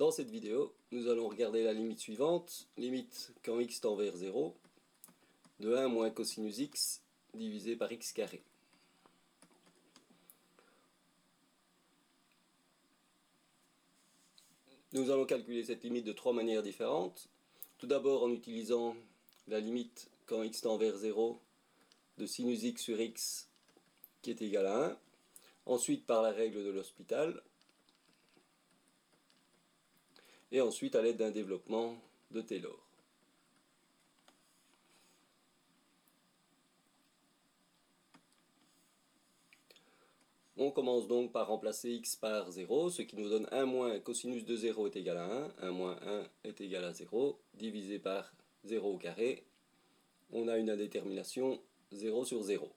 Dans 0.00 0.10
cette 0.10 0.30
vidéo, 0.30 0.74
nous 0.92 1.08
allons 1.08 1.28
regarder 1.28 1.62
la 1.62 1.74
limite 1.74 1.98
suivante, 1.98 2.66
limite 2.78 3.34
quand 3.44 3.60
x 3.60 3.82
tend 3.82 3.96
vers 3.96 4.16
0, 4.16 4.56
de 5.58 5.74
1 5.74 5.88
moins 5.88 6.08
cosinus 6.08 6.56
x 6.58 7.02
divisé 7.34 7.76
par 7.76 7.92
x 7.92 8.14
carré. 8.14 8.42
Nous 14.94 15.10
allons 15.10 15.26
calculer 15.26 15.64
cette 15.64 15.84
limite 15.84 16.06
de 16.06 16.12
trois 16.12 16.32
manières 16.32 16.62
différentes. 16.62 17.28
Tout 17.76 17.86
d'abord 17.86 18.22
en 18.22 18.30
utilisant 18.30 18.96
la 19.48 19.60
limite 19.60 20.08
quand 20.24 20.42
x 20.42 20.62
tend 20.62 20.78
vers 20.78 20.96
0 20.96 21.38
de 22.16 22.24
sinus 22.24 22.62
x 22.62 22.80
sur 22.80 22.98
x 22.98 23.50
qui 24.22 24.30
est 24.30 24.40
égal 24.40 24.64
à 24.64 24.86
1. 24.86 24.98
Ensuite 25.66 26.06
par 26.06 26.22
la 26.22 26.30
règle 26.30 26.64
de 26.64 26.70
l'hospital. 26.70 27.42
Et 30.52 30.60
ensuite 30.60 30.94
à 30.94 31.02
l'aide 31.02 31.16
d'un 31.16 31.30
développement 31.30 31.96
de 32.30 32.40
Taylor. 32.40 32.78
On 40.62 40.70
commence 40.70 41.08
donc 41.08 41.32
par 41.32 41.46
remplacer 41.46 41.90
x 41.90 42.16
par 42.16 42.50
0, 42.50 42.90
ce 42.90 43.00
qui 43.00 43.16
nous 43.16 43.30
donne 43.30 43.48
1 43.50 43.64
moins 43.64 43.98
cosinus 43.98 44.44
de 44.44 44.56
0 44.56 44.88
est 44.88 44.96
égal 44.96 45.16
à 45.16 45.24
1, 45.24 45.68
1 45.68 45.70
moins 45.70 45.98
1 46.02 46.24
est 46.44 46.60
égal 46.60 46.84
à 46.84 46.92
0, 46.92 47.38
divisé 47.54 47.98
par 47.98 48.30
0 48.64 48.92
au 48.92 48.98
carré, 48.98 49.46
on 50.32 50.48
a 50.48 50.58
une 50.58 50.68
indétermination 50.68 51.58
0 51.92 52.26
sur 52.26 52.42
0. 52.42 52.70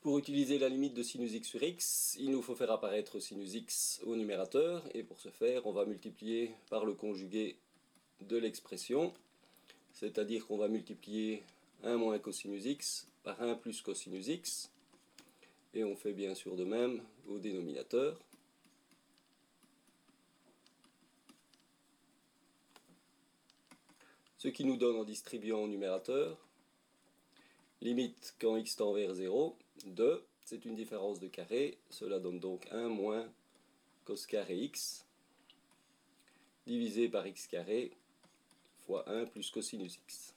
Pour 0.00 0.18
utiliser 0.18 0.58
la 0.58 0.70
limite 0.70 0.94
de 0.94 1.02
sinus 1.02 1.34
x 1.34 1.46
sur 1.46 1.62
x, 1.62 2.16
il 2.18 2.30
nous 2.30 2.40
faut 2.40 2.54
faire 2.54 2.70
apparaître 2.70 3.20
sinus 3.20 3.52
x 3.52 4.00
au 4.06 4.16
numérateur, 4.16 4.82
et 4.94 5.02
pour 5.02 5.20
ce 5.20 5.28
faire, 5.28 5.66
on 5.66 5.72
va 5.72 5.84
multiplier 5.84 6.54
par 6.70 6.86
le 6.86 6.94
conjugué 6.94 7.58
de 8.22 8.38
l'expression, 8.38 9.12
c'est-à-dire 9.92 10.46
qu'on 10.46 10.56
va 10.56 10.68
multiplier 10.68 11.42
1 11.82 11.98
moins 11.98 12.18
cosinus 12.18 12.64
x 12.64 13.08
par 13.24 13.42
1 13.42 13.56
plus 13.56 13.82
cosinus 13.82 14.28
x, 14.28 14.70
et 15.74 15.84
on 15.84 15.94
fait 15.94 16.14
bien 16.14 16.34
sûr 16.34 16.56
de 16.56 16.64
même 16.64 17.02
au 17.28 17.38
dénominateur. 17.38 18.18
Ce 24.38 24.48
qui 24.48 24.64
nous 24.64 24.78
donne 24.78 24.96
en 24.96 25.04
distribuant 25.04 25.58
au 25.58 25.68
numérateur, 25.68 26.38
limite 27.82 28.34
quand 28.40 28.56
x 28.56 28.76
tend 28.76 28.94
vers 28.94 29.12
0, 29.12 29.58
2, 29.86 30.24
c'est 30.44 30.64
une 30.64 30.74
différence 30.74 31.20
de 31.20 31.28
carré, 31.28 31.78
cela 31.90 32.18
donne 32.18 32.40
donc 32.40 32.66
1 32.70 32.88
moins 32.88 33.28
cos 34.04 34.26
carré 34.26 34.56
x, 34.58 35.06
divisé 36.66 37.08
par 37.08 37.26
x 37.26 37.46
carré, 37.46 37.92
fois 38.86 39.08
1 39.08 39.26
plus 39.26 39.50
cosinus 39.50 39.96
x. 39.96 40.34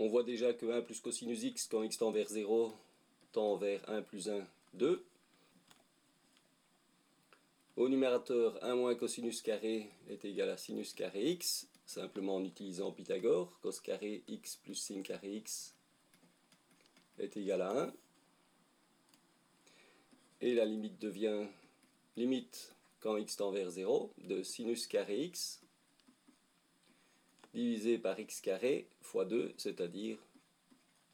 On 0.00 0.08
voit 0.08 0.22
déjà 0.22 0.52
que 0.52 0.66
1 0.66 0.82
plus 0.82 1.00
cosinus 1.00 1.42
x 1.42 1.66
quand 1.66 1.82
x 1.82 1.98
tend 1.98 2.12
vers 2.12 2.28
0 2.28 2.72
tend 3.32 3.56
vers 3.56 3.88
1 3.88 4.02
plus 4.02 4.28
1, 4.28 4.46
2. 4.74 5.04
Au 7.76 7.88
numérateur, 7.88 8.62
1 8.64 8.74
moins 8.74 8.94
cosinus 8.94 9.42
carré 9.42 9.90
est 10.08 10.24
égal 10.24 10.50
à 10.50 10.56
sinus 10.56 10.92
carré 10.92 11.30
x, 11.30 11.68
simplement 11.88 12.36
en 12.36 12.44
utilisant 12.44 12.92
Pythagore. 12.92 13.58
Cos 13.62 13.80
carré 13.82 14.22
x 14.28 14.56
plus 14.56 14.74
sin 14.74 15.02
carré 15.02 15.36
x 15.36 15.74
est 17.18 17.36
égal 17.36 17.62
à 17.62 17.70
1. 17.84 17.94
Et 20.42 20.54
la 20.54 20.66
limite 20.66 21.00
devient 21.00 21.46
limite 22.16 22.74
quand 23.00 23.16
x 23.16 23.36
tend 23.36 23.50
vers 23.50 23.70
0 23.70 24.12
de 24.18 24.42
sinus 24.42 24.86
carré 24.86 25.24
x 25.24 25.62
divisé 27.54 27.98
par 27.98 28.20
x 28.20 28.42
carré 28.42 28.86
fois 29.00 29.24
2, 29.24 29.54
c'est-à-dire 29.56 30.18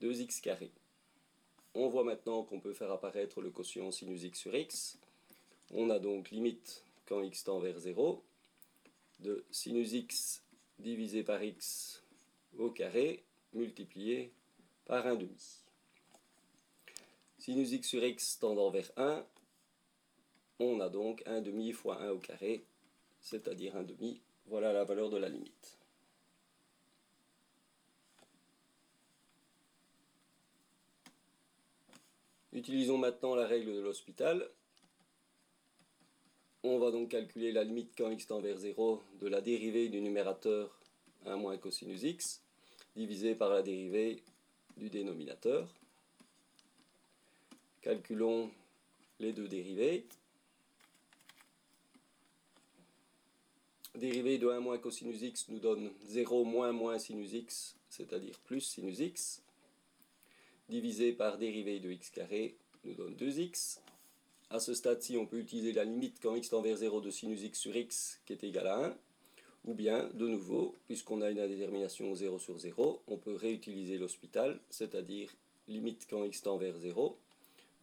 2x 0.00 0.40
carré. 0.40 0.70
On 1.74 1.88
voit 1.88 2.04
maintenant 2.04 2.44
qu'on 2.44 2.60
peut 2.60 2.72
faire 2.72 2.92
apparaître 2.92 3.40
le 3.40 3.50
quotient 3.50 3.90
sinus 3.90 4.22
x 4.22 4.38
sur 4.38 4.54
x. 4.54 4.98
On 5.72 5.90
a 5.90 5.98
donc 5.98 6.30
limite 6.30 6.84
quand 7.06 7.22
x 7.22 7.42
tend 7.44 7.58
vers 7.58 7.78
0 7.80 8.22
de 9.18 9.44
sinus 9.50 9.92
x 9.92 10.42
divisé 10.80 11.22
par 11.22 11.42
x 11.42 12.02
au 12.58 12.70
carré 12.70 13.24
multiplié 13.52 14.32
par 14.86 15.06
1 15.06 15.16
demi. 15.16 15.64
Sinus 17.38 17.72
x 17.72 17.88
sur 17.88 18.04
x 18.04 18.38
tendant 18.38 18.70
vers 18.70 18.90
1, 18.96 19.24
on 20.58 20.80
a 20.80 20.88
donc 20.88 21.22
1 21.26 21.40
demi 21.40 21.72
fois 21.72 22.02
1 22.02 22.10
au 22.10 22.18
carré, 22.18 22.64
c'est-à-dire 23.20 23.76
1 23.76 23.84
demi. 23.84 24.20
Voilà 24.46 24.72
la 24.72 24.84
valeur 24.84 25.10
de 25.10 25.16
la 25.16 25.28
limite. 25.28 25.78
Utilisons 32.52 32.98
maintenant 32.98 33.36
la 33.36 33.46
règle 33.46 33.72
de 33.72 33.80
l'hospital. 33.80 34.50
On 36.62 36.78
va 36.78 36.90
donc 36.90 37.08
calculer 37.08 37.52
la 37.52 37.64
limite 37.64 37.92
quand 37.96 38.10
x 38.10 38.26
tend 38.26 38.40
vers 38.40 38.58
0 38.58 39.02
de 39.22 39.28
la 39.28 39.40
dérivée 39.40 39.88
du 39.88 40.02
numérateur 40.02 40.78
1 41.24 41.36
moins 41.36 41.56
cosinus 41.56 42.02
x 42.02 42.42
divisé 42.94 43.34
par 43.34 43.48
la 43.48 43.62
dérivée 43.62 44.22
du 44.76 44.90
dénominateur. 44.90 45.74
Calculons 47.80 48.50
les 49.20 49.32
deux 49.32 49.48
dérivées. 49.48 50.04
Dérivée 53.94 54.36
de 54.36 54.48
1 54.48 54.60
moins 54.60 54.76
cosinus 54.76 55.22
x 55.22 55.48
nous 55.48 55.60
donne 55.60 55.90
0 56.04 56.44
moins 56.44 56.72
moins 56.72 56.98
sinus 56.98 57.32
x, 57.32 57.76
c'est-à-dire 57.88 58.38
plus 58.40 58.60
sinus 58.60 58.98
x 58.98 59.42
divisé 60.68 61.12
par 61.12 61.38
dérivée 61.38 61.80
de 61.80 61.90
x 61.90 62.10
carré 62.10 62.54
nous 62.84 62.92
donne 62.92 63.14
2x. 63.14 63.80
À 64.52 64.58
ce 64.58 64.74
stade-ci, 64.74 65.16
on 65.16 65.26
peut 65.26 65.38
utiliser 65.38 65.72
la 65.72 65.84
limite 65.84 66.18
quand 66.20 66.34
x 66.34 66.48
tend 66.48 66.60
vers 66.60 66.76
0 66.76 67.00
de 67.00 67.10
sinus 67.10 67.42
x 67.44 67.56
sur 67.56 67.76
x 67.76 68.20
qui 68.26 68.32
est 68.32 68.42
égal 68.42 68.66
à 68.66 68.84
1. 68.86 68.96
Ou 69.66 69.74
bien, 69.74 70.10
de 70.14 70.26
nouveau, 70.26 70.74
puisqu'on 70.88 71.20
a 71.20 71.30
une 71.30 71.38
indétermination 71.38 72.12
0 72.12 72.40
sur 72.40 72.58
0, 72.58 73.00
on 73.06 73.16
peut 73.16 73.36
réutiliser 73.36 73.96
l'hospital, 73.96 74.58
c'est-à-dire 74.68 75.30
limite 75.68 76.08
quand 76.10 76.24
x 76.24 76.42
tend 76.42 76.56
vers 76.56 76.76
0, 76.76 77.16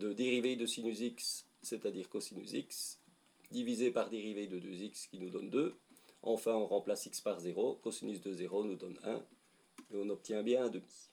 de 0.00 0.12
dérivée 0.12 0.56
de 0.56 0.66
sinus 0.66 0.98
x, 0.98 1.46
c'est-à-dire 1.62 2.08
cosinus 2.08 2.52
x, 2.52 2.98
divisé 3.52 3.92
par 3.92 4.10
dérivée 4.10 4.48
de 4.48 4.58
2x 4.58 5.08
qui 5.08 5.20
nous 5.20 5.30
donne 5.30 5.50
2. 5.50 5.76
Enfin, 6.22 6.54
on 6.54 6.66
remplace 6.66 7.06
x 7.06 7.20
par 7.20 7.38
0, 7.38 7.76
cosinus 7.76 8.20
de 8.20 8.32
0 8.32 8.64
nous 8.64 8.74
donne 8.74 8.98
1, 9.04 9.14
et 9.14 9.22
on 9.94 10.08
obtient 10.08 10.42
bien 10.42 10.64
un 10.64 10.68
demi. 10.68 11.10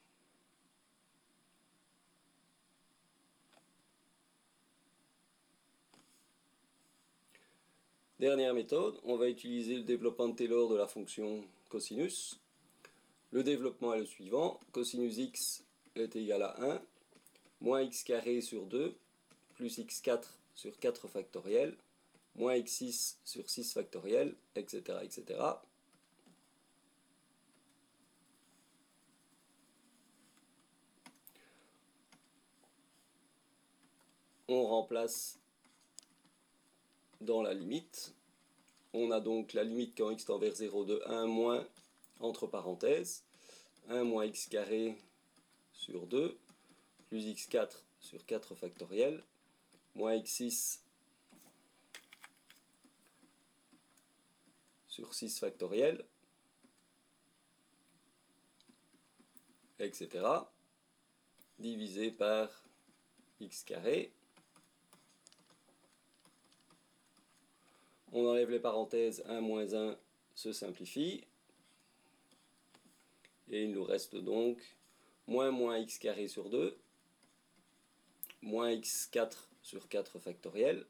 Dernière 8.20 8.54
méthode, 8.54 9.00
on 9.04 9.18
va 9.18 9.28
utiliser 9.28 9.76
le 9.76 9.84
développement 9.84 10.30
de 10.30 10.36
Taylor 10.36 10.70
de 10.70 10.76
la 10.76 10.88
fonction 10.88 11.44
cosinus. 11.68 12.40
Le 13.32 13.44
développement 13.44 13.96
est 13.96 14.00
le 14.00 14.06
suivant, 14.06 14.60
cosinus 14.72 15.18
x 15.18 15.64
est 15.96 16.16
égal 16.16 16.44
à 16.44 16.56
1, 16.62 16.82
moins 17.60 17.82
x 17.82 18.04
carré 18.04 18.42
sur 18.42 18.68
2, 18.68 18.96
plus 19.56 19.80
x4 19.80 20.26
sur 20.54 20.78
4 20.78 21.08
factoriel, 21.08 21.76
moins 22.36 22.56
x6 22.56 23.16
sur 23.26 23.50
6 23.50 23.74
factoriel, 23.74 24.36
etc. 24.56 25.00
etc. 25.02 25.40
On 34.48 34.68
remplace 34.68 35.40
dans 37.24 37.42
la 37.42 37.54
limite. 37.54 38.14
On 38.94 39.12
a 39.12 39.20
donc 39.20 39.54
la 39.54 39.64
limite 39.64 39.98
quand 39.98 40.12
x 40.12 40.26
tend 40.26 40.38
vers 40.38 40.54
0 40.54 40.86
de 40.86 41.02
1 41.06 41.26
moins, 41.26 41.68
entre 42.20 42.48
parenthèses, 42.48 43.24
1 43.90 44.04
moins 44.04 44.26
x 44.26 44.48
carré 44.48 44.96
sur 45.74 46.06
2, 46.06 46.38
plus 47.08 47.26
x4 47.26 47.70
sur 48.00 48.26
4 48.26 48.56
factoriel, 48.56 49.24
moins 49.96 50.16
x6 50.18 50.80
sur 54.88 55.14
6 55.14 55.40
factoriel, 55.40 56.06
etc., 59.80 60.24
divisé 61.58 62.12
par 62.12 62.64
x 63.40 63.64
carré, 63.64 64.14
On 68.14 68.26
enlève 68.28 68.52
les 68.52 68.60
parenthèses, 68.60 69.24
1 69.26 69.42
moins 69.42 69.74
1 69.74 69.98
se 70.36 70.54
simplifie. 70.54 71.26
Et 73.50 73.64
il 73.64 73.72
nous 73.72 73.84
reste 73.84 74.16
donc 74.16 74.60
moins 75.28 75.52
moins 75.52 75.78
x 75.78 75.98
carré 75.98 76.28
sur 76.28 76.50
2 76.50 76.78
moins 78.44 78.72
x4 78.72 79.34
sur 79.62 79.88
4 79.88 80.20
factoriel, 80.20 80.86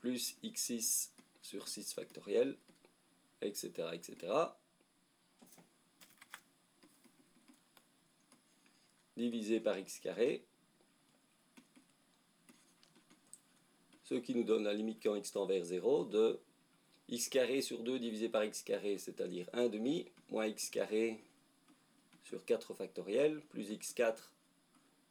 plus 0.00 0.36
x6 0.42 1.10
sur 1.40 1.68
6 1.68 1.94
factoriel, 1.94 2.56
etc., 3.40 3.70
etc. 3.92 4.32
divisé 9.16 9.60
par 9.60 9.78
x 9.78 10.00
carré, 10.00 10.44
ce 14.12 14.18
qui 14.18 14.34
nous 14.34 14.44
donne 14.44 14.64
la 14.64 14.74
limite 14.74 15.02
quand 15.02 15.14
x 15.14 15.32
tend 15.32 15.46
vers 15.46 15.64
0 15.64 16.04
de 16.04 16.38
x 17.08 17.28
carré 17.28 17.62
sur 17.62 17.82
2 17.82 17.98
divisé 17.98 18.28
par 18.28 18.44
x 18.44 18.62
carré, 18.62 18.98
c'est-à-dire 18.98 19.48
1 19.54 19.68
demi, 19.68 20.06
moins 20.28 20.46
x 20.46 20.68
carré 20.68 21.18
sur 22.24 22.44
4 22.44 22.74
factoriel, 22.74 23.40
plus 23.48 23.70
x4 23.70 24.16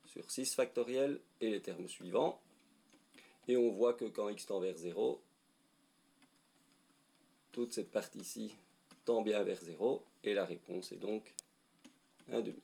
sur 0.06 0.30
6 0.30 0.54
factoriel, 0.54 1.20
et 1.40 1.50
les 1.50 1.62
termes 1.62 1.88
suivants. 1.88 2.40
Et 3.48 3.58
on 3.58 3.72
voit 3.72 3.94
que 3.94 4.06
quand 4.06 4.30
x 4.30 4.46
tend 4.46 4.60
vers 4.60 4.78
0, 4.78 5.20
toute 7.52 7.74
cette 7.74 7.90
partie-ci 7.90 8.56
tend 9.04 9.24
bien 9.24 9.42
vers 9.44 9.62
0, 9.62 10.04
et 10.24 10.36
la 10.36 10.46
réponse 10.46 10.92
est 10.92 10.98
donc 10.98 11.34
1 12.32 12.42
demi. 12.42 12.62